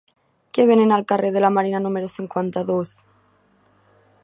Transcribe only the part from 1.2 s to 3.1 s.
de la Marina número cinquanta-dos?